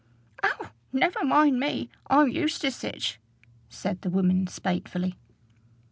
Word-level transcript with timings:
"Oh! 0.41 0.71
never 0.91 1.23
mind 1.23 1.59
me: 1.59 1.91
I'm 2.07 2.27
used 2.27 2.61
to 2.61 2.71
sich," 2.71 3.19
said 3.69 4.01
the 4.01 4.09
woman 4.09 4.47
spitefully. 4.47 5.13